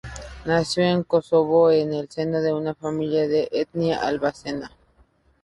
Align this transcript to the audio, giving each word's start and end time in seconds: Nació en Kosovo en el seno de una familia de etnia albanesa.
Nació 0.45 0.81
en 0.81 1.03
Kosovo 1.03 1.69
en 1.69 1.93
el 1.93 2.09
seno 2.09 2.41
de 2.41 2.51
una 2.51 2.73
familia 2.73 3.27
de 3.27 3.47
etnia 3.51 3.99
albanesa. 4.01 4.71